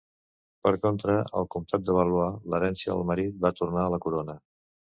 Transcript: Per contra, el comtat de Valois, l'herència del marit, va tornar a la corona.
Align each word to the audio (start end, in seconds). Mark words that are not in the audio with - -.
Per 0.67 0.71
contra, 0.85 1.17
el 1.41 1.45
comtat 1.57 1.85
de 1.89 1.97
Valois, 1.99 2.39
l'herència 2.55 2.93
del 2.97 3.07
marit, 3.13 3.39
va 3.47 3.55
tornar 3.63 3.85
a 3.89 3.97
la 3.97 4.05
corona. 4.09 4.41